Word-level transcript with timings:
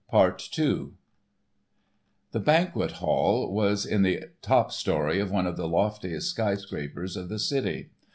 *PART 0.09 0.39
TWO* 0.39 0.95
The 2.31 2.39
banquet 2.39 2.93
hall 2.93 3.53
was 3.53 3.85
in 3.85 4.01
the 4.01 4.29
top 4.41 4.71
story 4.71 5.19
of 5.19 5.29
one 5.29 5.45
of 5.45 5.57
the 5.57 5.67
loftiest 5.67 6.31
sky 6.31 6.55
scrapers 6.55 7.15
of 7.15 7.29
the 7.29 7.37
city. 7.37 7.91